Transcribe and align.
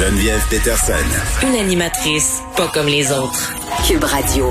Geneviève 0.00 0.42
Peterson. 0.48 0.94
Une 1.42 1.56
animatrice 1.56 2.40
pas 2.56 2.68
comme 2.68 2.86
les 2.86 3.12
autres. 3.12 3.52
Cube 3.86 4.02
Radio. 4.02 4.46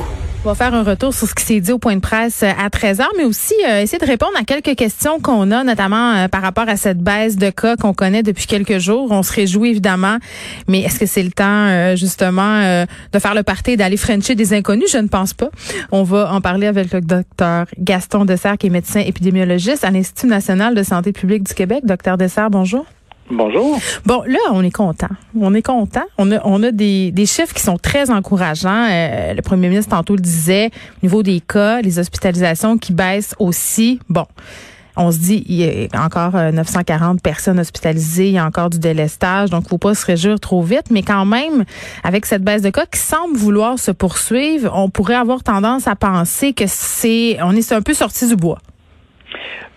On 0.45 0.49
va 0.49 0.53
faire 0.53 0.75
un 0.75 0.83
retour 0.83 1.11
sur 1.11 1.27
ce 1.27 1.33
qui 1.33 1.43
s'est 1.43 1.59
dit 1.59 1.71
au 1.71 1.79
point 1.79 1.95
de 1.95 2.01
presse 2.01 2.43
euh, 2.43 2.51
à 2.55 2.69
13h, 2.69 3.03
mais 3.17 3.25
aussi 3.25 3.55
euh, 3.67 3.81
essayer 3.81 3.97
de 3.97 4.05
répondre 4.05 4.33
à 4.39 4.43
quelques 4.43 4.75
questions 4.75 5.19
qu'on 5.19 5.49
a, 5.49 5.63
notamment 5.63 6.13
euh, 6.13 6.27
par 6.27 6.43
rapport 6.43 6.69
à 6.69 6.77
cette 6.77 6.99
baisse 6.99 7.35
de 7.35 7.49
cas 7.49 7.77
qu'on 7.77 7.95
connaît 7.95 8.21
depuis 8.21 8.45
quelques 8.45 8.77
jours. 8.77 9.07
On 9.09 9.23
se 9.23 9.33
réjouit 9.33 9.71
évidemment, 9.71 10.19
mais 10.67 10.81
est-ce 10.81 10.99
que 10.99 11.07
c'est 11.07 11.23
le 11.23 11.31
temps 11.31 11.95
justement 11.95 12.85
de 13.11 13.19
faire 13.19 13.33
le 13.33 13.41
party 13.41 13.71
et 13.71 13.77
d'aller 13.77 13.97
frencher 13.97 14.35
des 14.35 14.53
inconnus? 14.53 14.91
Je 14.93 14.99
ne 14.99 15.07
pense 15.07 15.33
pas. 15.33 15.49
On 15.91 16.03
va 16.03 16.31
en 16.31 16.41
parler 16.41 16.67
avec 16.67 16.93
le 16.93 17.01
docteur 17.01 17.65
Gaston 17.79 18.23
Dessert, 18.23 18.59
qui 18.59 18.67
est 18.67 18.69
médecin 18.69 18.99
épidémiologiste 18.99 19.83
à 19.83 19.89
l'Institut 19.89 20.27
national 20.27 20.75
de 20.75 20.83
santé 20.83 21.11
publique 21.11 21.41
du 21.41 21.55
Québec. 21.55 21.79
Docteur 21.85 22.17
Dessert, 22.17 22.51
bonjour. 22.51 22.85
Bonjour. 23.31 23.79
Bon, 24.05 24.23
là, 24.25 24.39
on 24.51 24.63
est 24.63 24.71
content. 24.71 25.09
On 25.39 25.53
est 25.53 25.61
content. 25.61 26.03
On 26.17 26.31
a, 26.31 26.41
on 26.45 26.63
a 26.63 26.71
des, 26.71 27.11
des 27.11 27.25
chiffres 27.27 27.53
qui 27.53 27.61
sont 27.61 27.77
très 27.77 28.09
encourageants. 28.09 28.87
Euh, 28.89 29.33
le 29.33 29.41
premier 29.41 29.69
ministre 29.69 29.95
tantôt 29.95 30.15
le 30.15 30.21
disait, 30.21 30.67
au 30.67 31.05
niveau 31.05 31.21
des 31.21 31.39
cas, 31.39 31.81
les 31.81 31.99
hospitalisations 31.99 32.77
qui 32.77 32.91
baissent 32.91 33.35
aussi. 33.37 33.99
Bon. 34.09 34.25
On 35.01 35.11
se 35.11 35.19
dit, 35.19 35.45
il 35.47 35.55
y 35.55 35.87
a 35.93 36.03
encore 36.03 36.33
940 36.33 37.17
euh, 37.17 37.19
personnes 37.21 37.59
hospitalisées, 37.59 38.27
il 38.27 38.33
y 38.33 38.37
a 38.37 38.45
encore 38.45 38.69
du 38.69 38.79
délestage, 38.79 39.49
donc 39.49 39.63
il 39.65 39.69
faut 39.69 39.77
pas 39.77 39.95
se 39.95 40.05
réjouir 40.05 40.41
trop 40.41 40.61
vite. 40.61 40.91
Mais 40.91 41.03
quand 41.03 41.23
même, 41.23 41.63
avec 42.03 42.25
cette 42.25 42.43
baisse 42.43 42.63
de 42.63 42.69
cas 42.69 42.85
qui 42.85 42.99
semble 42.99 43.37
vouloir 43.37 43.79
se 43.79 43.91
poursuivre, 43.91 44.69
on 44.75 44.89
pourrait 44.89 45.15
avoir 45.15 45.41
tendance 45.41 45.87
à 45.87 45.95
penser 45.95 46.51
que 46.51 46.65
c'est, 46.67 47.37
on 47.41 47.55
est 47.55 47.71
un 47.71 47.81
peu 47.81 47.93
sorti 47.93 48.27
du 48.27 48.35
bois. 48.35 48.57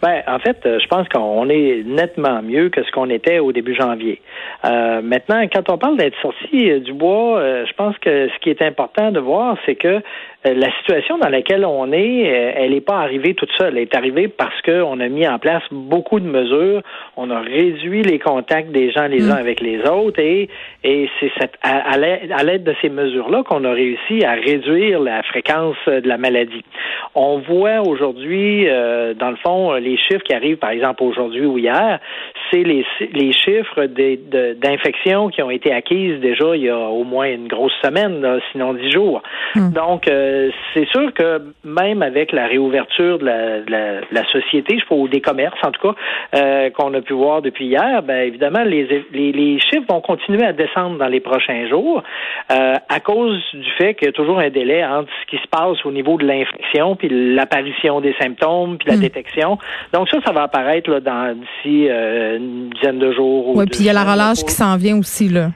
Ben, 0.03 0.21
en 0.27 0.41
fait, 0.41 0.59
euh, 0.67 0.81
je 0.81 0.89
pense 0.89 1.09
qu'on 1.09 1.49
est 1.49 1.85
nettement 1.87 2.43
mieux 2.43 2.71
que 2.71 2.83
ce 2.83 2.91
qu'on 2.91 3.09
était 3.09 3.39
au 3.39 3.53
début 3.53 3.75
janvier. 3.75 4.21
Euh, 4.65 5.01
maintenant, 5.01 5.47
quand 5.53 5.71
on 5.71 5.79
parle 5.79 5.97
d'être 5.97 6.21
sorti 6.21 6.71
euh, 6.71 6.81
du 6.81 6.93
bois, 6.93 7.41
je 7.65 7.73
pense 7.75 7.97
que 7.99 8.29
ce 8.29 8.39
qui 8.41 8.51
est 8.51 8.63
important 8.63 9.13
de 9.13 9.21
voir, 9.21 9.57
c'est 9.65 9.77
que 9.77 10.01
la 10.45 10.73
situation 10.79 11.19
dans 11.19 11.29
laquelle 11.29 11.65
on 11.65 11.93
est, 11.93 12.23
elle 12.57 12.73
n'est 12.73 12.81
pas 12.81 12.99
arrivée 12.99 13.35
toute 13.35 13.53
seule. 13.57 13.77
Elle 13.77 13.85
est 13.85 13.95
arrivée 13.95 14.27
parce 14.27 14.61
qu'on 14.63 14.99
a 14.99 15.09
mis 15.09 15.27
en 15.27 15.39
place 15.39 15.63
beaucoup 15.71 16.19
de 16.19 16.27
mesures. 16.27 16.83
On 17.17 17.31
a 17.31 17.41
réduit 17.41 18.03
les 18.03 18.19
contacts 18.19 18.73
des 18.73 18.91
gens 18.91 19.07
les 19.07 19.31
uns 19.31 19.37
mm. 19.37 19.39
avec 19.39 19.61
les 19.61 19.81
autres 19.89 20.19
et, 20.19 20.49
et 20.83 21.09
c'est 21.21 21.31
à, 21.63 21.93
à 21.93 22.43
l'aide 22.43 22.65
de 22.65 22.75
ces 22.83 22.89
mesures-là 22.89 23.45
qu'on 23.45 23.65
a 23.65 23.73
réussi 23.73 24.25
à 24.25 24.33
réduire 24.33 24.99
la 25.01 25.23
fréquence 25.23 25.77
de 25.87 26.09
la 26.09 26.19
maladie. 26.19 26.65
On 27.15 27.39
voit 27.39 27.83
aujourd'hui, 27.87 28.67
dans 28.67 29.31
le 29.31 29.37
fond, 29.37 29.75
les 29.75 29.93
les 29.93 29.99
chiffres 29.99 30.25
qui 30.25 30.35
arrivent, 30.35 30.57
par 30.57 30.71
exemple, 30.71 31.03
aujourd'hui 31.03 31.45
ou 31.45 31.59
hier, 31.59 31.99
c'est 32.51 32.63
les, 32.63 32.85
les 33.13 33.33
chiffres 33.33 33.87
d'infections 33.87 35.29
qui 35.29 35.43
ont 35.43 35.51
été 35.51 35.73
acquises 35.73 36.21
déjà 36.21 36.55
il 36.55 36.63
y 36.63 36.69
a 36.69 36.79
au 36.79 37.05
moins 37.05 37.27
une 37.27 37.49
grosse 37.49 37.75
semaine, 37.85 38.41
sinon 38.51 38.75
dix 38.75 38.91
jours. 38.91 39.23
Hmm. 39.55 39.73
Donc, 39.73 40.09
euh, 40.09 40.32
c'est 40.75 40.89
sûr 40.89 41.13
que 41.15 41.43
même 41.65 42.03
avec 42.03 42.33
la 42.33 42.47
réouverture 42.47 43.19
de 43.19 43.25
la, 43.25 44.01
la, 44.11 44.25
société, 44.31 44.79
je 44.79 44.95
ou 44.95 45.09
des 45.09 45.21
commerces 45.21 45.59
en 45.65 45.71
tout 45.71 45.89
cas, 45.89 45.95
euh, 46.37 46.71
qu'on 46.71 46.93
a 46.95 47.01
pu 47.01 47.13
voir 47.13 47.43
depuis 47.43 47.67
hier, 47.67 48.03
ben 48.03 48.27
évidemment, 48.27 48.63
les, 48.63 49.05
les, 49.13 49.61
chiffres 49.61 49.87
vont 49.89 50.01
continuer 50.01 50.45
à 50.45 50.53
descendre 50.53 50.99
dans 50.99 51.09
les 51.09 51.21
prochains 51.21 51.69
jours 51.69 52.03
euh, 52.51 52.75
à 52.89 53.01
cause 53.01 53.41
du 53.53 53.71
fait 53.79 53.95
qu'il 53.95 54.07
y 54.07 54.09
a 54.09 54.13
toujours 54.13 54.39
un 54.39 54.51
délai 54.51 54.85
entre 54.85 55.09
ce 55.23 55.31
qui 55.31 55.43
se 55.43 55.49
passe 55.49 55.85
au 55.85 55.93
niveau 55.93 56.17
de 56.19 56.27
l'infection, 56.27 56.97
puis 56.97 57.09
l'apparition 57.11 58.01
des 58.01 58.15
symptômes, 58.21 58.79
puis 58.79 58.89
la 58.89 58.97
hmm. 58.97 59.01
détection. 59.01 59.59
Donc 59.93 60.09
ça, 60.09 60.19
ça 60.25 60.33
va 60.33 60.43
apparaître 60.43 60.91
là, 60.91 61.01
dans 61.01 61.35
d'ici 61.35 61.89
euh, 61.89 62.37
une 62.37 62.71
dizaine 62.71 62.99
de 62.99 63.13
jours. 63.13 63.57
Oui, 63.57 63.65
puis 63.67 63.81
il 63.81 63.87
y 63.87 63.91
a 63.91 63.93
la 63.93 64.05
relâche 64.05 64.45
qui 64.45 64.53
s'en 64.53 64.77
vient 64.77 64.99
aussi 64.99 65.29
là. 65.29 65.49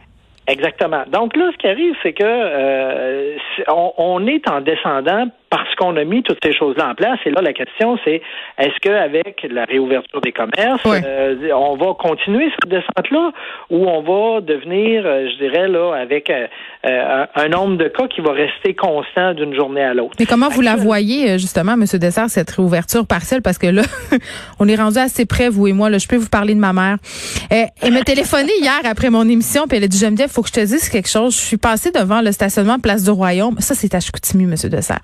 Exactement. 0.48 1.02
Donc 1.08 1.36
là, 1.36 1.50
ce 1.52 1.56
qui 1.58 1.66
arrive, 1.66 1.94
c'est 2.02 2.12
que 2.12 2.22
euh, 2.24 3.36
on, 3.68 4.26
est 4.26 4.48
en 4.48 4.60
descendant 4.60 5.26
parce 5.50 5.65
qu'on 5.76 5.96
a 5.96 6.04
mis 6.04 6.22
toutes 6.22 6.38
ces 6.42 6.52
choses-là 6.52 6.90
en 6.90 6.94
place. 6.94 7.18
Et 7.26 7.30
là, 7.30 7.40
la 7.42 7.52
question, 7.52 7.98
c'est 8.04 8.22
est-ce 8.58 8.78
qu'avec 8.80 9.46
la 9.50 9.64
réouverture 9.64 10.20
des 10.20 10.32
commerces, 10.32 10.82
euh, 10.86 11.50
on 11.54 11.76
va 11.76 11.94
continuer 11.94 12.50
cette 12.50 12.70
descente-là 12.70 13.32
ou 13.70 13.86
on 13.86 14.02
va 14.02 14.40
devenir, 14.40 15.04
euh, 15.04 15.28
je 15.30 15.44
dirais, 15.44 15.68
là, 15.68 15.94
avec 15.94 16.30
euh, 16.30 17.26
un 17.34 17.48
nombre 17.48 17.76
de 17.76 17.88
cas 17.88 18.08
qui 18.08 18.20
va 18.20 18.32
rester 18.32 18.74
constant 18.74 19.34
d'une 19.34 19.54
journée 19.54 19.82
à 19.82 19.94
l'autre? 19.94 20.14
Mais 20.18 20.26
comment 20.26 20.48
vous 20.48 20.62
la 20.62 20.76
voyez, 20.76 21.38
justement, 21.38 21.72
M. 21.72 21.84
Dessert, 21.94 22.28
cette 22.28 22.50
réouverture 22.50 23.06
partielle? 23.06 23.42
Parce 23.42 23.58
que 23.58 23.66
là, 23.66 23.82
on 24.60 24.68
est 24.68 24.76
rendu 24.76 24.98
assez 24.98 25.26
près, 25.26 25.48
vous 25.48 25.66
et 25.66 25.72
moi. 25.72 25.90
Là, 25.90 25.98
je 25.98 26.08
peux 26.08 26.16
vous 26.16 26.28
parler 26.28 26.54
de 26.54 26.60
ma 26.60 26.72
mère. 26.72 26.96
elle 27.50 27.92
m'a 27.92 28.02
téléphoné 28.02 28.50
hier 28.60 28.80
après 28.84 29.10
mon 29.10 29.28
émission, 29.28 29.66
puis 29.68 29.78
elle 29.78 29.84
a 29.84 29.88
dit, 29.88 30.04
il 30.04 30.28
faut 30.28 30.42
que 30.42 30.48
je 30.48 30.54
te 30.54 30.60
dise 30.60 30.88
quelque 30.88 31.08
chose. 31.08 31.34
Je 31.34 31.40
suis 31.40 31.56
passée 31.56 31.90
devant 31.90 32.20
le 32.20 32.32
stationnement 32.32 32.78
Place 32.78 33.04
du 33.04 33.10
Royaume. 33.10 33.56
Ça, 33.58 33.74
c'est 33.74 33.94
à 33.94 34.00
Chicoutimi, 34.00 34.44
M. 34.44 34.54
Dessert. 34.70 35.00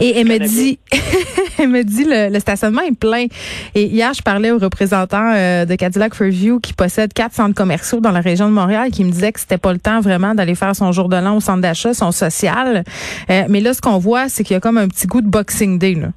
Et 0.00 0.18
elle 0.18 0.26
me 0.26 0.38
dit, 0.38 0.78
elle 1.58 1.68
me 1.68 1.82
dit 1.82 2.04
le, 2.04 2.38
stationnement 2.38 2.82
est 2.82 2.98
plein. 2.98 3.26
Et 3.74 3.84
hier, 3.84 4.12
je 4.14 4.22
parlais 4.22 4.50
au 4.50 4.58
représentant 4.58 5.32
euh, 5.34 5.64
de 5.64 5.74
Cadillac 5.74 6.14
Fairview 6.14 6.60
qui 6.60 6.72
possède 6.72 7.12
quatre 7.12 7.32
centres 7.32 7.54
commerciaux 7.54 8.00
dans 8.00 8.12
la 8.12 8.20
région 8.20 8.46
de 8.48 8.52
Montréal, 8.52 8.90
qui 8.90 9.04
me 9.04 9.10
disait 9.10 9.32
que 9.32 9.40
c'était 9.40 9.58
pas 9.58 9.72
le 9.72 9.78
temps 9.78 10.00
vraiment 10.00 10.34
d'aller 10.34 10.54
faire 10.54 10.74
son 10.74 10.92
jour 10.92 11.08
de 11.08 11.16
l'an 11.16 11.36
au 11.36 11.40
centre 11.40 11.62
d'achat, 11.62 11.94
son 11.94 12.12
social. 12.12 12.84
Euh, 13.30 13.42
mais 13.48 13.60
là, 13.60 13.74
ce 13.74 13.80
qu'on 13.80 13.98
voit, 13.98 14.28
c'est 14.28 14.44
qu'il 14.44 14.54
y 14.54 14.56
a 14.56 14.60
comme 14.60 14.78
un 14.78 14.88
petit 14.88 15.06
goût 15.06 15.20
de 15.20 15.28
Boxing 15.28 15.78
Day. 15.78 15.94
Là. 15.94 16.08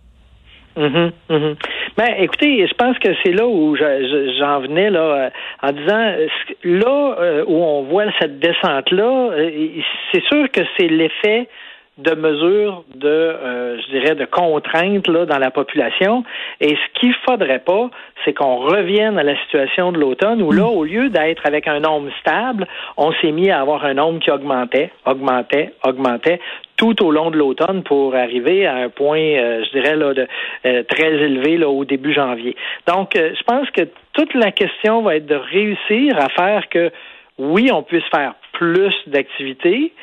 Mm-hmm, 0.77 1.11
mm-hmm. 1.29 1.55
Ben, 1.97 2.15
écoutez, 2.19 2.65
je 2.65 2.73
pense 2.75 2.97
que 2.99 3.09
c'est 3.23 3.33
là 3.33 3.45
où 3.45 3.75
j'en 3.75 4.61
venais 4.61 4.89
là 4.89 4.99
euh, 4.99 5.29
en 5.61 5.71
disant 5.73 6.13
là 6.63 7.43
où 7.45 7.55
on 7.55 7.83
voit 7.83 8.05
cette 8.19 8.39
descente 8.39 8.89
là, 8.91 9.31
c'est 10.13 10.23
sûr 10.23 10.49
que 10.49 10.61
c'est 10.77 10.87
l'effet 10.87 11.49
de 11.97 12.15
mesures 12.15 12.83
de, 12.95 13.07
euh, 13.07 13.77
je 13.81 13.91
dirais, 13.91 14.15
de 14.15 14.25
contraintes 14.25 15.07
là, 15.07 15.25
dans 15.25 15.37
la 15.37 15.51
population. 15.51 16.23
Et 16.61 16.69
ce 16.69 16.99
qu'il 16.99 17.13
faudrait 17.27 17.59
pas, 17.59 17.89
c'est 18.23 18.33
qu'on 18.33 18.55
revienne 18.57 19.19
à 19.19 19.23
la 19.23 19.37
situation 19.43 19.91
de 19.91 19.99
l'automne 19.99 20.41
où 20.41 20.51
là, 20.51 20.65
au 20.65 20.85
lieu 20.85 21.09
d'être 21.09 21.45
avec 21.45 21.67
un 21.67 21.79
nombre 21.79 22.09
stable, 22.21 22.65
on 22.95 23.11
s'est 23.13 23.31
mis 23.31 23.49
à 23.51 23.59
avoir 23.59 23.83
un 23.83 23.95
nombre 23.95 24.19
qui 24.19 24.31
augmentait, 24.31 24.91
augmentait, 25.05 25.73
augmentait 25.85 26.39
tout 26.77 27.03
au 27.03 27.11
long 27.11 27.29
de 27.29 27.37
l'automne 27.37 27.83
pour 27.83 28.15
arriver 28.15 28.65
à 28.65 28.75
un 28.75 28.89
point, 28.89 29.19
euh, 29.19 29.63
je 29.65 29.71
dirais, 29.77 29.95
là, 29.95 30.13
de, 30.13 30.27
euh, 30.65 30.83
très 30.83 31.11
élevé 31.13 31.57
là, 31.57 31.69
au 31.69 31.83
début 31.83 32.13
janvier. 32.13 32.55
Donc, 32.87 33.11
je 33.15 33.43
pense 33.43 33.69
que 33.71 33.81
toute 34.13 34.33
la 34.33 34.51
question 34.51 35.01
va 35.01 35.17
être 35.17 35.27
de 35.27 35.35
réussir 35.35 36.17
à 36.17 36.29
faire 36.29 36.69
que, 36.69 36.89
oui, 37.37 37.69
on 37.71 37.83
puisse 37.83 38.03
faire 38.11 38.33
plus 38.53 38.95
d'activités, 39.07 39.93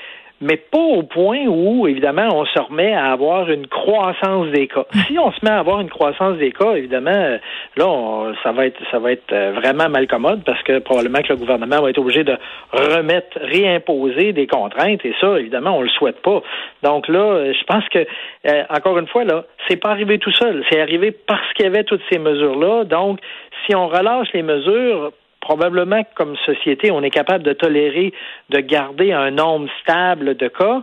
mais 0.41 0.57
pas 0.57 0.79
au 0.79 1.03
point 1.03 1.47
où, 1.47 1.87
évidemment, 1.87 2.29
on 2.33 2.45
se 2.47 2.59
remet 2.59 2.93
à 2.93 3.13
avoir 3.13 3.51
une 3.51 3.67
croissance 3.67 4.49
des 4.49 4.69
cas. 4.69 4.87
Si 5.07 5.19
on 5.19 5.33
se 5.33 5.45
met 5.45 5.51
à 5.51 5.59
avoir 5.59 5.81
une 5.81 5.91
croissance 5.91 6.37
des 6.39 6.53
cas, 6.53 6.75
évidemment, 6.75 7.39
là, 7.77 8.33
ça 8.43 8.53
va 8.53 8.67
être, 8.67 8.81
ça 8.91 8.99
va 8.99 9.13
être 9.13 9.33
euh, 9.33 9.53
vraiment 9.57 9.89
mal 9.89 10.07
commode 10.07 10.43
parce 10.45 10.63
que 10.63 10.79
probablement 10.79 11.23
que 11.23 11.33
le 11.33 11.37
gouvernement 11.37 11.81
va 11.81 11.91
être 11.91 11.99
obligé 11.99 12.25
de 12.25 12.37
remettre, 12.73 13.39
réimposer 13.41 14.33
des 14.33 14.47
contraintes 14.47 15.05
et 15.05 15.15
ça, 15.21 15.39
évidemment, 15.39 15.77
on 15.77 15.83
le 15.83 15.89
souhaite 15.89 16.21
pas. 16.23 16.43
Donc 16.83 17.09
là, 17.09 17.53
je 17.53 17.65
pense 17.65 17.89
que, 17.89 17.99
euh, 17.99 18.63
encore 18.71 18.99
une 18.99 19.09
fois, 19.09 19.25
là, 19.25 19.45
c'est 19.69 19.77
pas 19.77 19.91
arrivé 19.91 20.19
tout 20.19 20.33
seul. 20.33 20.65
C'est 20.71 20.81
arrivé 20.81 21.11
parce 21.11 21.53
qu'il 21.55 21.65
y 21.65 21.69
avait 21.69 21.85
toutes 21.85 22.03
ces 22.11 22.19
mesures-là. 22.19 22.85
Donc, 22.85 23.19
si 23.67 23.75
on 23.75 23.89
relâche 23.89 24.29
les 24.33 24.43
mesures, 24.43 25.13
probablement 25.41 26.03
que 26.03 26.15
comme 26.15 26.37
société, 26.45 26.91
on 26.91 27.03
est 27.03 27.11
capable 27.11 27.45
de 27.45 27.53
tolérer, 27.53 28.13
de 28.51 28.61
garder 28.61 29.13
un 29.13 29.31
nombre 29.31 29.69
stable 29.83 30.37
de 30.37 30.49
cas, 30.49 30.83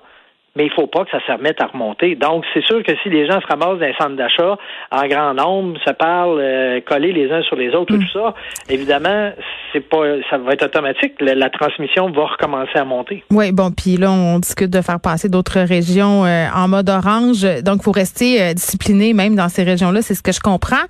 mais 0.55 0.63
il 0.63 0.69
ne 0.69 0.73
faut 0.73 0.87
pas 0.87 1.03
que 1.03 1.11
ça 1.11 1.19
se 1.25 1.31
remette 1.31 1.59
à 1.59 1.67
remonter. 1.67 2.15
Donc, 2.15 2.45
c'est 2.53 2.63
sûr 2.63 2.81
que 2.81 2.93
si 3.03 3.09
les 3.09 3.27
gens 3.27 3.41
se 3.41 3.47
ramassent 3.47 3.77
dans 3.77 3.85
un 3.85 3.93
centre 3.99 4.15
d'achat 4.15 4.57
en 4.91 5.07
grand 5.07 5.33
nombre, 5.33 5.77
se 5.85 5.91
parlent, 5.91 6.39
euh, 6.39 6.79
collés 6.79 7.11
les 7.11 7.29
uns 7.29 7.41
sur 7.43 7.57
les 7.57 7.75
autres, 7.75 7.93
tout 7.93 8.01
mm. 8.01 8.07
ça, 8.13 8.33
évidemment, 8.69 9.31
c'est 9.73 9.81
pas, 9.81 10.03
ça 10.29 10.37
va 10.37 10.53
être 10.53 10.63
automatique. 10.63 11.13
La, 11.19 11.49
transmission 11.49 12.09
va 12.09 12.25
recommencer 12.25 12.77
à 12.77 12.85
monter. 12.85 13.23
Oui, 13.31 13.51
bon, 13.51 13.71
puis 13.71 13.97
là, 13.97 14.11
on 14.11 14.39
discute 14.39 14.69
de 14.69 14.81
faire 14.81 14.99
passer 14.99 15.29
d'autres 15.29 15.59
régions 15.59 16.25
euh, 16.25 16.47
en 16.55 16.67
mode 16.67 16.89
orange. 16.89 17.43
Donc, 17.63 17.79
il 17.81 17.83
faut 17.83 17.91
rester 17.91 18.41
euh, 18.41 18.53
discipliné 18.53 19.13
même 19.13 19.35
dans 19.35 19.49
ces 19.49 19.63
régions-là, 19.63 20.01
c'est 20.01 20.15
ce 20.15 20.23
que 20.23 20.31
je 20.31 20.39
comprends. 20.39 20.85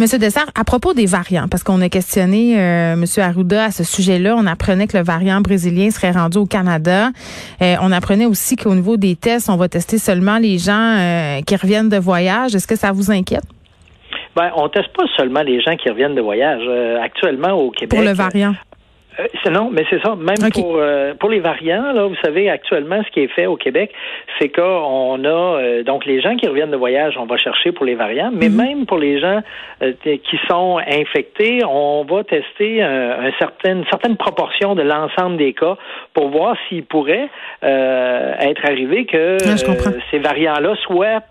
Monsieur 0.00 0.18
Dessert, 0.18 0.46
à 0.58 0.64
propos 0.64 0.94
des 0.94 1.04
variants, 1.04 1.46
parce 1.46 1.62
qu'on 1.62 1.82
a 1.82 1.90
questionné 1.90 2.58
euh, 2.58 2.96
Monsieur 2.96 3.22
Arruda 3.22 3.64
à 3.64 3.70
ce 3.70 3.84
sujet-là, 3.84 4.34
on 4.34 4.46
apprenait 4.46 4.86
que 4.86 4.96
le 4.96 5.04
variant 5.04 5.42
brésilien 5.42 5.90
serait 5.90 6.12
rendu 6.12 6.38
au 6.38 6.46
Canada. 6.46 7.10
Euh, 7.60 7.74
on 7.82 7.92
apprenait 7.92 8.24
aussi 8.24 8.56
qu'au 8.56 8.74
niveau 8.74 8.96
des 8.96 9.14
tests, 9.14 9.50
on 9.50 9.56
va 9.56 9.68
tester 9.68 9.98
seulement 9.98 10.38
les 10.38 10.56
gens 10.56 10.96
euh, 10.96 11.42
qui 11.42 11.54
reviennent 11.54 11.90
de 11.90 11.98
voyage. 11.98 12.54
Est-ce 12.54 12.66
que 12.66 12.76
ça 12.76 12.92
vous 12.92 13.10
inquiète? 13.10 13.44
Ben, 14.34 14.50
on 14.56 14.70
teste 14.70 14.88
pas 14.96 15.04
seulement 15.18 15.42
les 15.42 15.60
gens 15.60 15.76
qui 15.76 15.90
reviennent 15.90 16.14
de 16.14 16.22
voyage. 16.22 16.62
actuellement, 17.04 17.52
au 17.52 17.70
Québec. 17.70 17.90
Pour 17.90 18.00
le 18.00 18.14
variant. 18.14 18.54
Euh, 19.20 19.50
non, 19.50 19.70
mais 19.70 19.84
c'est 19.90 20.00
ça. 20.02 20.16
Même 20.16 20.50
pour 20.52 20.76
euh, 20.76 21.14
pour 21.14 21.28
les 21.28 21.40
variants, 21.40 21.92
là, 21.92 22.06
vous 22.06 22.16
savez, 22.24 22.50
actuellement, 22.50 23.02
ce 23.04 23.10
qui 23.10 23.20
est 23.20 23.28
fait 23.28 23.46
au 23.46 23.56
Québec, 23.56 23.92
c'est 24.38 24.48
qu'on 24.48 25.24
a 25.24 25.28
euh, 25.28 25.82
donc 25.82 26.06
les 26.06 26.20
gens 26.20 26.36
qui 26.36 26.46
reviennent 26.46 26.70
de 26.70 26.76
voyage, 26.76 27.16
on 27.18 27.26
va 27.26 27.36
chercher 27.36 27.72
pour 27.72 27.84
les 27.84 27.94
variants, 27.94 28.30
mais 28.32 28.48
mhm. 28.48 28.56
même 28.56 28.86
pour 28.86 28.98
les 28.98 29.20
gens 29.20 29.40
qui 30.02 30.38
sont 30.48 30.78
infectés, 30.78 31.62
on 31.66 32.04
va 32.04 32.22
tester 32.22 32.82
un, 32.82 33.30
certain, 33.38 33.76
une 33.76 33.86
certaine 33.86 34.16
proportion 34.16 34.74
de 34.74 34.82
l'ensemble 34.82 35.38
des 35.38 35.54
cas 35.54 35.76
pour 36.12 36.28
voir 36.28 36.54
s'il 36.68 36.84
pourrait 36.84 37.28
être 37.62 38.64
arrivé 38.66 39.06
que 39.06 39.38
ces 40.10 40.18
variants-là 40.18 40.74
soient 40.86 41.22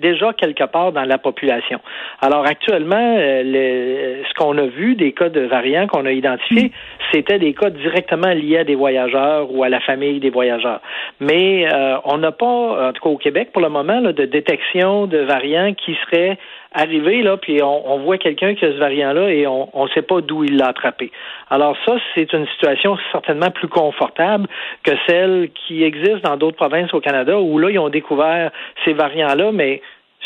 déjà 0.00 0.32
quelque 0.32 0.64
part 0.64 0.92
dans 0.92 1.04
la 1.04 1.18
population. 1.18 1.80
Alors 2.20 2.46
actuellement, 2.46 3.16
euh, 3.18 4.22
ce 4.28 4.34
qu'on 4.34 4.56
a 4.58 4.66
vu 4.66 4.94
des 4.94 5.12
cas 5.12 5.28
de 5.28 5.40
variants 5.40 5.86
qu'on 5.86 6.06
a 6.06 6.12
identifiés, 6.12 6.66
mm. 6.66 6.70
c'était 7.12 7.38
des 7.38 7.54
cas 7.54 7.70
directement 7.70 8.30
liés 8.30 8.58
à 8.58 8.64
des 8.64 8.74
voyageurs 8.74 9.52
ou 9.52 9.62
à 9.62 9.68
la 9.68 9.80
famille 9.80 10.20
des 10.20 10.30
voyageurs. 10.30 10.80
Mais 11.20 11.66
euh, 11.72 11.96
on 12.04 12.18
n'a 12.18 12.32
pas, 12.32 12.88
en 12.88 12.92
tout 12.92 13.02
cas 13.02 13.10
au 13.10 13.18
Québec 13.18 13.50
pour 13.52 13.62
le 13.62 13.68
moment, 13.68 14.00
de 14.00 14.24
détection 14.24 15.06
de 15.06 15.18
variants 15.18 15.74
qui 15.74 15.96
seraient 16.06 16.38
arrivé, 16.76 17.22
là, 17.22 17.36
puis 17.36 17.62
on, 17.62 17.98
voit 18.00 18.18
quelqu'un 18.18 18.54
qui 18.54 18.64
a 18.64 18.72
ce 18.72 18.78
variant-là 18.78 19.30
et 19.30 19.46
on 19.46 19.68
ne 19.74 19.88
sait 19.88 20.02
pas 20.02 20.20
d'où 20.20 20.44
il 20.44 20.56
l'a 20.56 20.68
attrapé. 20.68 21.10
Alors 21.50 21.76
ça, 21.86 21.96
c'est 22.14 22.32
une 22.32 22.46
situation 22.48 22.96
certainement 23.12 23.50
plus 23.50 23.68
confortable 23.68 24.46
que 24.82 24.92
celle 25.08 25.50
qui 25.66 25.82
existe 25.82 26.22
dans 26.22 26.36
d'autres 26.36 26.56
provinces 26.56 26.92
au 26.92 27.00
Canada 27.00 27.40
où 27.40 27.58
là, 27.58 27.70
ils 27.70 27.78
ont 27.78 27.88
découvert 27.88 28.50
ces 28.84 28.92
variants-là, 28.92 29.52
mais 29.52 29.80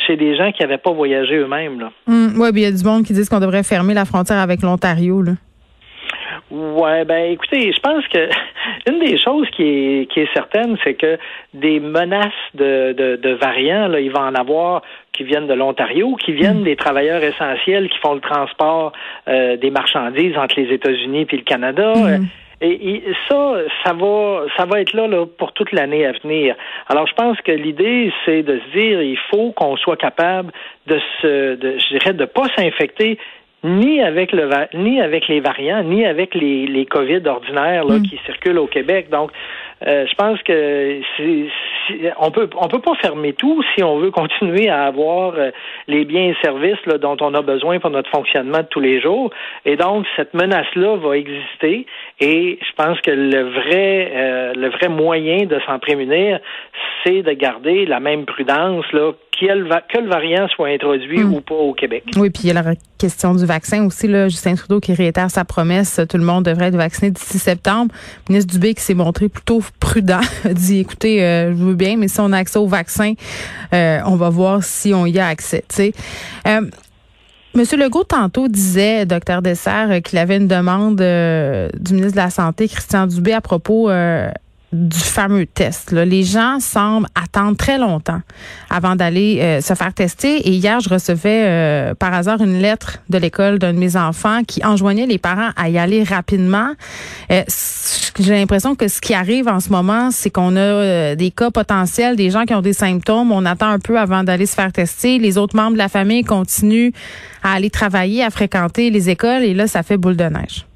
chez 0.06 0.17
des 0.17 0.37
gens 0.37 0.50
qui 0.52 0.62
n'avaient 0.62 0.79
pas 0.79 0.93
voyagé 0.93 1.37
eux-mêmes. 1.37 1.91
Hum, 2.08 2.32
oui, 2.38 2.49
il 2.55 2.61
y 2.61 2.67
a 2.67 2.73
du 2.73 2.85
monde 2.85 3.05
qui 3.05 3.12
disent 3.12 3.29
qu'on 3.29 3.41
devrait 3.41 3.62
fermer 3.62 3.94
la 3.94 4.05
frontière 4.05 4.38
avec 4.38 4.62
l'Ontario. 4.62 5.23
Là. 5.23 5.32
Ouais, 6.50 7.05
ben 7.05 7.31
écoutez, 7.31 7.73
je 7.73 7.81
pense 7.81 8.06
que 8.08 8.29
une 8.91 8.99
des 8.99 9.19
choses 9.19 9.49
qui 9.50 9.62
est, 9.62 10.12
qui 10.12 10.20
est 10.20 10.32
certaine, 10.35 10.76
c'est 10.82 10.94
que 10.94 11.17
des 11.55 11.79
menaces 11.79 12.32
de, 12.55 12.93
de, 12.93 13.17
de, 13.17 13.31
variants, 13.35 13.87
là, 13.87 14.00
il 14.00 14.11
va 14.11 14.23
en 14.23 14.35
avoir 14.35 14.82
qui 15.21 15.25
viennent 15.25 15.47
de 15.47 15.53
l'Ontario, 15.53 16.17
qui 16.17 16.33
viennent 16.33 16.61
mm. 16.61 16.65
des 16.65 16.77
travailleurs 16.77 17.23
essentiels 17.23 17.91
qui 17.91 17.99
font 17.99 18.15
le 18.15 18.21
transport 18.21 18.93
euh, 19.29 19.59
des 19.59 19.71
marchandises 19.71 20.35
entre 20.39 20.59
les 20.59 20.73
États-Unis 20.73 21.27
et 21.31 21.37
le 21.37 21.43
Canada. 21.43 21.93
Mm. 21.95 22.25
Et, 22.63 23.03
ça, 23.29 23.55
ça 23.85 23.93
va, 23.93 24.45
ça 24.57 24.65
va 24.65 24.81
être 24.81 24.95
là, 24.95 25.07
là 25.07 25.27
pour 25.27 25.53
toute 25.53 25.73
l'année 25.73 26.07
à 26.07 26.13
venir. 26.13 26.55
Alors, 26.89 27.07
je 27.07 27.13
pense 27.13 27.39
que 27.43 27.53
l'idée, 27.53 28.11
c'est 28.25 28.43
de 28.43 28.59
se 28.59 28.79
dire, 28.79 29.03
il 29.03 29.19
faut 29.31 29.53
qu'on 29.53 29.77
soit 29.77 29.97
capable 29.97 30.53
de 30.87 30.99
se, 31.21 31.55
de, 31.57 31.77
je 31.77 31.99
dirais, 31.99 32.15
de 32.15 32.25
pas 32.25 32.47
s'infecter 32.57 33.19
ni 33.63 34.01
avec 34.01 34.33
le 34.33 34.49
ni 34.73 35.03
avec 35.03 35.29
les 35.29 35.41
variants, 35.41 35.83
ni 35.83 36.07
avec 36.07 36.35
les, 36.35 36.67
les 36.67 36.87
COVID 36.87 37.21
ordinaires 37.27 37.85
là, 37.85 37.99
mm. 37.99 38.03
qui 38.05 38.19
circulent 38.25 38.59
au 38.59 38.67
Québec. 38.67 39.11
Donc, 39.11 39.33
euh, 39.87 40.06
je 40.06 40.15
pense 40.15 40.43
que 40.43 41.00
on 42.19 42.31
peut 42.31 42.49
on 42.56 42.69
peut 42.69 42.81
pas 42.81 42.94
fermer 42.97 43.32
tout 43.32 43.62
si 43.75 43.82
on 43.82 43.99
veut 43.99 44.11
continuer 44.23 44.69
à 44.69 44.85
avoir 44.85 45.35
euh, 45.37 45.50
les 45.88 46.05
biens 46.05 46.29
et 46.29 46.37
services 46.43 46.85
là, 46.87 46.99
dont 46.99 47.17
on 47.21 47.35
a 47.35 47.43
besoin 47.43 47.81
pour 47.81 47.91
notre 47.91 48.11
fonctionnement 48.11 48.59
de 48.59 48.69
tous 48.71 48.81
les 48.81 49.00
jours. 49.00 49.31
Et 49.65 49.77
donc 49.77 50.06
cette 50.17 50.35
menace 50.35 50.73
là 50.75 50.97
va 50.97 51.17
exister. 51.17 51.87
Et 52.21 52.59
je 52.61 52.82
pense 52.82 53.00
que 53.00 53.11
le 53.11 53.43
vrai 53.43 54.12
euh, 54.15 54.53
le 54.55 54.69
vrai 54.69 54.88
moyen 54.88 55.47
de 55.47 55.59
s'en 55.67 55.79
prémunir, 55.79 56.41
c'est 57.05 57.23
de 57.23 57.33
garder 57.33 57.87
la 57.87 58.00
même 58.00 58.26
prudence 58.26 58.85
là 58.93 59.12
que 59.41 59.99
le 59.99 60.09
variant 60.09 60.49
soit 60.49 60.69
introduit 60.69 61.21
hmm. 61.21 61.35
ou 61.35 61.41
pas 61.41 61.55
au 61.55 61.73
Québec. 61.73 62.05
Oui, 62.17 62.31
puis 62.31 62.43
il 62.44 62.49
y 62.49 62.50
a 62.50 62.55
la 62.55 62.62
question 63.00 63.35
du 63.35 63.47
vaccin 63.47 63.87
aussi. 63.87 64.06
Là, 64.06 64.29
Justin 64.29 64.55
Trudeau 64.55 64.79
qui 64.79 64.93
réitère 64.93 65.31
sa 65.31 65.44
promesse, 65.44 66.00
tout 66.08 66.19
le 66.19 66.25
monde 66.25 66.44
devrait 66.44 66.67
être 66.67 66.76
vacciné 66.76 67.11
d'ici 67.11 67.38
septembre. 67.38 67.93
Le 68.29 68.35
ministre 68.35 68.52
Dubé 68.52 68.75
qui 68.75 68.82
s'est 68.82 68.94
montré 68.94 69.29
plutôt 69.29 69.62
prudent, 69.81 70.20
dit 70.52 70.81
écoutez, 70.81 71.25
euh, 71.25 71.50
je 71.56 71.64
veux 71.64 71.75
bien, 71.75 71.97
mais 71.97 72.08
si 72.08 72.20
on 72.20 72.32
a 72.32 72.38
accès 72.38 72.58
au 72.58 72.67
vaccin, 72.67 73.14
euh, 73.73 74.00
on 74.05 74.17
va 74.17 74.29
voir 74.29 74.62
si 74.62 74.93
on 74.94 75.06
y 75.06 75.19
a 75.19 75.26
accès. 75.26 75.64
Euh, 76.47 76.61
Monsieur 77.55 77.79
Legault, 77.79 78.05
tantôt, 78.05 78.47
disait, 78.47 79.06
docteur 79.06 79.43
Dessert, 79.43 80.02
qu'il 80.05 80.19
avait 80.19 80.37
une 80.37 80.47
demande 80.47 80.97
du 80.97 81.94
ministre 81.94 82.12
de 82.12 82.23
la 82.23 82.31
Santé, 82.31 82.69
Christian 82.69 83.08
Dubé, 83.08 83.32
à 83.32 83.41
propos 83.41 83.91
du 84.73 84.99
fameux 84.99 85.47
test. 85.47 85.91
Là. 85.91 86.05
Les 86.05 86.23
gens 86.23 86.61
semblent 86.61 87.09
attendre 87.15 87.57
très 87.57 87.77
longtemps 87.77 88.21
avant 88.69 88.95
d'aller 88.95 89.41
euh, 89.41 89.61
se 89.61 89.75
faire 89.75 89.93
tester. 89.93 90.49
Et 90.49 90.53
hier, 90.53 90.81
je 90.81 90.89
recevais 90.89 91.45
euh, 91.45 91.95
par 91.95 92.15
hasard 92.15 92.41
une 92.41 92.61
lettre 92.61 92.99
de 93.09 93.19
l'école 93.19 93.59
d'un 93.59 93.73
de 93.73 93.79
mes 93.79 93.97
enfants 93.97 94.43
qui 94.47 94.65
enjoignait 94.65 95.07
les 95.07 95.19
parents 95.19 95.51
à 95.57 95.69
y 95.69 95.79
aller 95.79 96.05
rapidement. 96.05 96.71
Euh, 97.33 97.43
j'ai 98.19 98.33
l'impression 98.33 98.77
que 98.77 98.87
ce 98.87 99.01
qui 99.01 99.13
arrive 99.13 99.49
en 99.49 99.59
ce 99.59 99.71
moment, 99.71 100.11
c'est 100.13 100.31
qu'on 100.31 100.57
a 100.57 101.15
des 101.15 101.31
cas 101.31 101.51
potentiels, 101.51 102.17
des 102.17 102.31
gens 102.31 102.45
qui 102.45 102.55
ont 102.55 102.63
des 102.63 102.73
symptômes. 102.73 103.33
On 103.33 103.45
attend 103.45 103.69
un 103.69 103.79
peu 103.79 103.99
avant 103.99 104.25
d'aller 104.25 104.47
se 104.47 104.55
faire 104.55 104.73
tester. 104.73 105.19
Les 105.19 105.39
autres 105.39 105.57
membres 105.57 105.73
de 105.73 105.79
la 105.79 105.89
famille 105.89 106.23
continuent 106.23 106.91
à 107.43 107.55
aller 107.55 107.71
travailler, 107.71 108.23
à 108.23 108.31
fréquenter 108.31 108.91
les 108.91 109.11
écoles. 109.11 109.43
Et 109.43 109.55
là, 109.55 109.67
ça 109.67 109.83
fait 109.83 109.97
boule 109.97 110.17
de 110.17 110.25
neige. 110.25 110.67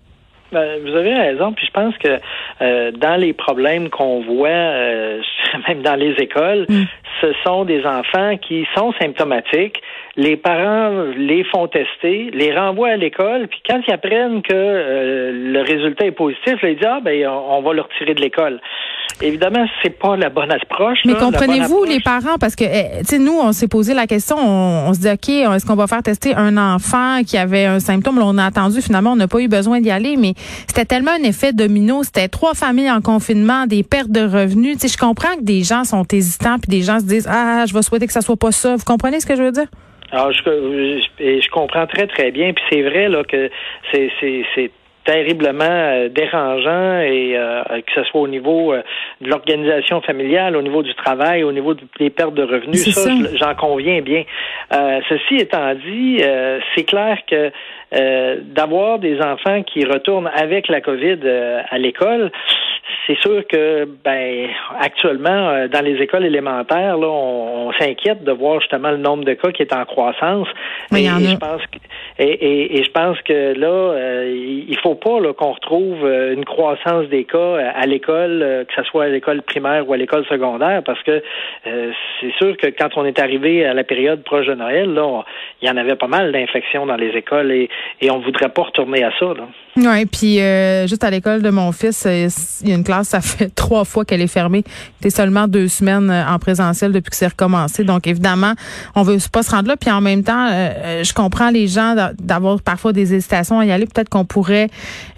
Ben, 0.55 0.81
vous 0.85 0.97
avez 0.97 1.13
raison, 1.13 1.53
puis 1.53 1.67
je 1.67 1.73
pense 1.73 1.99
que 1.99 2.21
euh, 2.63 2.93
dans 2.93 3.21
les 3.21 3.33
problèmes 3.33 3.91
qu'on 3.91 4.21
voit, 4.21 4.49
euh, 4.49 5.21
même 5.69 5.83
dans 5.83 5.97
les 5.97 6.13
écoles, 6.13 6.67
mm. 6.69 6.83
ce 7.21 7.33
sont 7.45 7.65
des 7.65 7.85
enfants 7.85 8.37
qui 8.37 8.65
sont 8.77 8.93
symptomatiques. 9.01 9.83
Les 10.17 10.37
parents 10.37 11.07
les 11.17 11.43
font 11.43 11.67
tester, 11.67 12.31
les 12.33 12.57
renvoient 12.57 12.91
à 12.91 12.97
l'école, 12.97 13.49
puis 13.49 13.61
quand 13.69 13.81
ils 13.85 13.93
apprennent 13.93 14.43
que 14.43 14.55
euh, 14.55 15.33
le 15.33 15.61
résultat 15.61 16.07
est 16.07 16.13
positif, 16.13 16.55
ils 16.63 16.77
disent 16.77 16.87
ah 16.89 17.01
ben 17.03 17.27
on, 17.27 17.61
va 17.61 17.73
le 17.73 17.81
retirer 17.81 18.15
de 18.15 18.21
l'école. 18.21 18.61
Évidemment, 19.21 19.65
c'est 19.83 19.97
pas 19.99 20.17
la 20.17 20.29
bonne 20.29 20.51
approche. 20.51 20.99
Mais 21.05 21.15
comprenez-vous 21.15 21.85
les 21.85 22.01
parents? 22.01 22.37
Parce 22.41 22.57
que 22.57 22.65
eh, 22.65 23.03
tu 23.09 23.19
nous 23.19 23.39
on 23.39 23.53
s'est 23.53 23.69
posé 23.69 23.95
la 23.95 24.07
question, 24.07 24.37
on, 24.39 24.93
se 24.93 25.01
dit 25.01 25.09
ok 25.09 25.29
est-ce 25.29 25.65
qu'on 25.65 25.77
va 25.77 25.87
faire 25.87 26.03
tester 26.03 26.35
un 26.35 26.57
enfant 26.57 27.23
qui 27.27 27.39
avait 27.39 27.65
un 27.65 27.81
symptôme, 27.81 28.19
on 28.19 28.39
a 28.39 28.45
attendu 28.45 28.83
finalement 28.83 29.13
on 29.13 29.17
n'a 29.17 29.29
pas 29.29 29.41
eu 29.41 29.49
besoin 29.49 29.81
d'y 29.81 29.91
aller, 29.91 30.17
mais 30.17 30.35
c'était 30.67 30.85
tellement 30.85 31.13
un 31.13 31.23
effet 31.23 31.53
domino, 31.53 32.03
c'était 32.03 32.29
trois 32.29 32.55
familles 32.55 32.91
en 32.91 33.01
confinement, 33.01 33.67
des 33.67 33.83
pertes 33.83 34.11
de 34.11 34.23
revenus. 34.23 34.79
Tu 34.79 34.89
sais 34.89 34.95
je 34.95 34.99
comprends 34.99 35.37
que 35.37 35.43
des 35.43 35.63
gens 35.63 35.85
sont 35.85 36.05
hésitants 36.13 36.59
puis 36.59 36.69
des 36.69 36.83
gens 36.83 36.99
se 36.99 37.05
disent 37.05 37.29
ah 37.31 37.65
je 37.69 37.75
vais 37.75 37.83
souhaiter 37.83 38.07
que 38.07 38.13
ça 38.13 38.21
soit 38.21 38.37
pas 38.37 38.53
ça. 38.53 38.77
Vous 38.77 38.85
comprenez 38.85 39.21
ce 39.21 39.27
que 39.27 39.37
je 39.37 39.43
veux 39.43 39.53
dire? 39.53 39.67
Alors, 40.11 40.31
je, 40.33 40.43
je, 40.45 41.41
je 41.41 41.51
comprends 41.51 41.87
très, 41.87 42.07
très 42.07 42.31
bien. 42.31 42.53
Puis 42.53 42.65
c'est 42.71 42.83
vrai 42.83 43.09
là 43.09 43.25
que 43.25 43.51
c'est 43.93 44.71
terriblement 45.05 45.65
euh, 45.65 46.09
dérangeant 46.09 47.01
et 47.01 47.37
euh, 47.37 47.63
que 47.87 47.93
ce 47.95 48.05
soit 48.05 48.23
au 48.23 48.29
niveau 48.29 48.73
euh, 48.73 48.83
de 49.21 49.29
l'organisation 49.29 50.01
familiale, 50.01 50.57
au 50.57 50.63
niveau 50.63 50.83
du 50.83 50.95
travail, 50.95 51.45
au 51.45 51.53
niveau 51.53 51.75
des 51.99 52.11
pertes 52.11 52.35
de 52.35 52.43
revenus, 52.43 52.91
ça, 52.95 53.11
j'en 53.35 53.55
conviens 53.55 54.01
bien. 54.01 54.25
ceci 55.09 55.37
étant 55.37 55.75
dit, 55.75 56.23
c'est 56.75 56.85
clair 56.85 57.19
que 57.29 57.51
d'avoir 58.55 58.99
des 58.99 59.21
enfants 59.21 59.63
qui 59.63 59.85
retournent 59.85 60.31
avec 60.35 60.69
la 60.69 60.81
COVID 60.81 61.19
à 61.71 61.79
l'école, 61.79 62.33
c'est 63.07 63.19
sûr 63.21 63.47
que 63.47 63.87
ben 64.05 64.49
actuellement 64.79 65.67
dans 65.69 65.85
les 65.85 66.01
écoles 66.03 66.25
élémentaires 66.25 66.97
là 66.97 67.09
on, 67.09 67.73
s'inquiète 67.79 68.23
de 68.23 68.33
voir 68.33 68.61
justement 68.61 68.91
le 68.91 68.99
nombre 68.99 69.25
de 69.25 69.35
cas 69.35 69.51
qui 69.51 69.63
est 69.63 69.73
en 69.73 69.85
croissance 69.85 70.47
et, 70.95 71.05
je 71.07 71.37
pense 71.37 71.63
que, 71.63 71.79
et, 72.19 72.79
et, 72.79 72.85
je 72.85 72.91
pense 72.91 73.21
que 73.23 73.59
là 73.59 74.25
il 74.25 74.79
faut 74.83 74.95
pas 74.95 75.19
qu'on 75.33 75.53
retrouve 75.53 76.05
euh, 76.05 76.35
une 76.35 76.45
croissance 76.45 77.09
des 77.09 77.25
cas 77.25 77.39
euh, 77.39 77.71
à 77.75 77.87
l'école, 77.87 78.43
euh, 78.43 78.65
que 78.65 78.73
ce 78.75 78.83
soit 78.85 79.05
à 79.05 79.09
l'école 79.09 79.43
primaire 79.43 79.89
ou 79.89 79.93
à 79.93 79.97
l'école 79.97 80.25
secondaire, 80.27 80.83
parce 80.85 81.03
que 81.03 81.23
c'est 81.65 82.33
sûr 82.39 82.57
que 82.57 82.67
quand 82.69 82.97
on 82.97 83.05
est 83.05 83.19
arrivé 83.19 83.65
à 83.65 83.75
la 83.75 83.85
période 83.85 84.23
proche 84.23 84.47
de 84.47 84.55
Noël, 84.55 84.93
là, 84.93 85.23
il 85.63 85.69
y 85.69 85.71
en 85.71 85.77
avait 85.77 85.97
pas 85.97 86.07
mal 86.07 86.33
d'infections 86.33 86.87
dans 86.87 86.97
les 86.97 87.11
écoles 87.11 87.53
et, 87.53 87.69
et 88.01 88.11
on 88.11 88.19
voudrait 88.19 88.49
pas 88.49 88.63
retourner 88.63 89.05
à 89.05 89.11
ça. 89.19 89.27
Oui, 89.77 90.07
puis 90.07 90.39
juste 90.89 91.05
à 91.05 91.11
l'école 91.11 91.43
de 91.43 91.51
mon 91.51 91.73
fils, 91.73 92.07
il 92.63 92.69
y 92.69 92.73
a 92.73 92.75
une 92.75 92.85
classe 92.85 93.09
ça 93.09 93.21
fait 93.21 93.49
trois 93.55 93.85
fois 93.85 94.05
qu'elle 94.05 94.21
est 94.21 94.27
fermée. 94.27 94.65
C'était 94.97 95.15
seulement 95.15 95.49
deux 95.49 95.69
semaines 95.69 96.11
en 96.11 96.39
présentiel 96.39 96.93
depuis 96.93 97.11
que 97.11 97.17
c'est 97.17 97.27
recommencé. 97.27 97.85
Donc, 97.85 98.07
évidemment, 98.07 98.55
on 98.95 99.03
veut 99.03 99.19
pas 99.33 99.43
se 99.43 99.51
rendre 99.51 99.69
là. 99.69 99.77
Puis 99.77 99.91
en 99.91 100.01
même 100.01 100.23
temps, 100.23 100.49
je 100.49 101.13
comprends 101.13 101.51
les 101.51 101.67
gens 101.67 101.95
d'avoir 102.19 102.61
parfois 102.63 102.93
des 102.93 103.15
hésitations 103.15 103.59
à 103.59 103.67
y 103.67 103.73
aller. 103.73 103.87
Peut-être 103.87 104.09
qu'on 104.09 104.25
pourrait, 104.25 104.69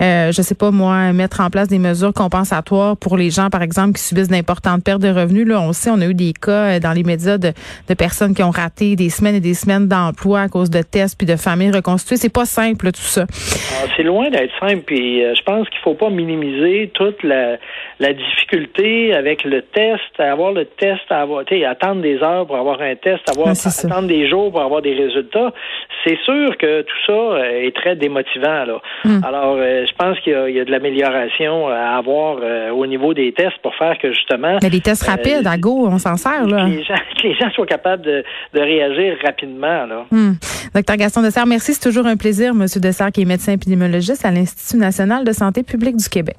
euh, 0.00 0.32
je 0.32 0.42
sais 0.42 0.54
pas 0.54 0.70
moi, 0.70 1.12
mettre 1.12 1.40
en 1.40 1.50
place 1.50 1.68
des 1.68 1.78
mesures 1.78 2.12
compensatoires 2.12 2.96
pour 2.96 3.16
les 3.16 3.30
gens, 3.30 3.50
par 3.50 3.62
exemple, 3.62 3.94
qui 3.98 4.02
subissent 4.02 4.28
d'importantes 4.28 4.82
pertes 4.82 5.02
de 5.02 5.08
revenus. 5.08 5.46
Là, 5.46 5.60
on 5.60 5.72
sait, 5.72 5.90
on 5.90 6.00
a 6.00 6.06
eu 6.06 6.14
des 6.14 6.32
cas 6.32 6.80
dans 6.80 6.92
les 6.92 7.04
médias 7.04 7.38
de, 7.38 7.52
de 7.88 7.94
personnes 7.94 8.34
qui 8.34 8.42
ont 8.42 8.50
raté 8.50 8.96
des 8.96 9.10
semaines 9.10 9.34
et 9.34 9.40
des 9.40 9.54
semaines 9.54 9.88
d'emploi 9.88 10.42
à 10.42 10.48
cause 10.48 10.70
de 10.70 10.82
tests 10.82 11.16
puis 11.16 11.26
de 11.26 11.36
familles 11.36 11.70
reconstituées. 11.70 12.16
C'est 12.16 12.28
pas 12.28 12.46
simple 12.46 12.92
tout 12.92 13.00
ça. 13.00 13.26
Ah, 13.72 13.86
c'est 13.96 14.02
loin 14.02 14.30
d'être 14.30 14.45
simple. 14.60 14.82
Puis 14.86 15.24
euh, 15.24 15.34
je 15.34 15.42
pense 15.42 15.68
qu'il 15.68 15.80
faut 15.80 15.94
pas 15.94 16.10
minimiser 16.10 16.90
toute 16.94 17.22
la, 17.22 17.56
la 18.00 18.12
difficulté 18.12 19.14
avec 19.14 19.44
le 19.44 19.62
test, 19.62 20.02
avoir 20.18 20.52
le 20.52 20.64
test, 20.64 21.02
avoir, 21.10 21.44
attendre 21.68 22.02
des 22.02 22.22
heures 22.22 22.46
pour 22.46 22.56
avoir 22.56 22.80
un 22.80 22.94
test, 22.94 23.28
avoir 23.30 23.48
attendre 23.48 24.08
des 24.08 24.28
jours 24.28 24.50
pour 24.50 24.60
avoir 24.60 24.82
des 24.82 24.94
résultats. 24.94 25.52
C'est 26.04 26.18
sûr 26.24 26.56
que 26.56 26.82
tout 26.82 26.96
ça 27.06 27.12
euh, 27.12 27.66
est 27.66 27.74
très 27.74 27.96
démotivant. 27.96 28.64
Là. 28.64 28.80
Hmm. 29.04 29.20
Alors, 29.24 29.56
euh, 29.58 29.84
je 29.86 29.92
pense 29.94 30.18
qu'il 30.20 30.32
y, 30.32 30.60
a 30.60 30.64
de 30.64 30.70
l'amélioration 30.70 31.68
à 31.68 31.96
avoir 31.96 32.38
au 32.74 32.86
niveau 32.86 33.14
des 33.14 33.32
tests 33.32 33.58
pour 33.62 33.74
faire 33.74 33.98
que 33.98 34.12
justement. 34.12 34.58
Mais 34.62 34.70
les 34.70 34.80
tests 34.80 35.04
rapides, 35.04 35.46
à 35.46 35.56
go, 35.56 35.86
on 35.86 35.98
s'en 35.98 36.16
sert 36.16 36.46
là. 36.46 36.64
Que 36.64 36.70
les 36.70 36.84
gens, 36.84 36.94
les 37.24 37.34
gens 37.34 37.50
soient 37.50 37.66
capables 37.66 38.02
de, 38.02 38.24
de 38.54 38.60
réagir 38.60 39.16
rapidement 39.24 39.86
là. 39.86 40.04
Hmm. 40.10 40.34
Docteur 40.74 40.96
Gaston 40.96 41.22
Dessert, 41.22 41.46
merci. 41.46 41.74
C'est 41.74 41.82
toujours 41.82 42.06
un 42.06 42.16
plaisir, 42.16 42.54
Monsieur 42.54 42.80
Dessert, 42.80 43.10
qui 43.12 43.22
est 43.22 43.24
médecin 43.24 43.52
épidémiologiste 43.52 44.24
à 44.24 44.30
l'Institut 44.36 44.78
national 44.78 45.24
de 45.24 45.32
santé 45.32 45.62
publique 45.62 45.96
du 45.96 46.08
Québec. 46.08 46.36